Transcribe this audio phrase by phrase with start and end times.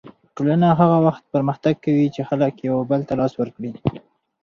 [0.35, 3.71] ټولنه هغه وخت پرمختګ کوي چې خلک یو بل ته لاس ورکړي.